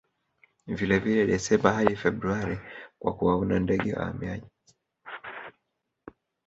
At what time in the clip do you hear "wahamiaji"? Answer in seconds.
3.93-4.47